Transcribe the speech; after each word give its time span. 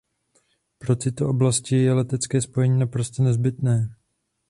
Pro 0.77 0.95
tyto 0.95 1.29
oblasti 1.29 1.75
je 1.77 1.93
letecké 1.93 2.41
spojení 2.41 2.79
naprosto 2.79 3.23
nezbytné. 3.23 3.95